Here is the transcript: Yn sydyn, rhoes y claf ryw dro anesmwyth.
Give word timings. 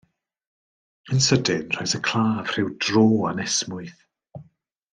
Yn 1.15 1.19
sydyn, 1.25 1.67
rhoes 1.75 1.93
y 1.99 2.01
claf 2.09 2.51
ryw 2.55 2.73
dro 2.87 3.05
anesmwyth. 3.33 4.03